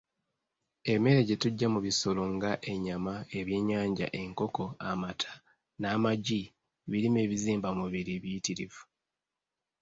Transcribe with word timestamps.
Emmere 0.93 1.21
gye 1.27 1.35
tujja 1.41 1.67
mu 1.73 1.79
bisolo 1.87 2.21
nga 2.35 2.51
ennyama, 2.71 3.15
ebyenyanja, 3.39 4.07
enkoko, 4.21 4.65
amata, 4.89 5.31
n'amagi 5.79 6.41
birimu 6.89 7.17
ebizimbamubiri 7.25 8.13
biyitirivu. 8.23 8.81